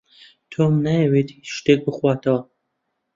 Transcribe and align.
تۆم 0.51 0.73
نایەوێت 0.85 1.29
هێچ 1.35 1.47
شتێک 1.57 1.79
بخواتەوە. 1.87 2.39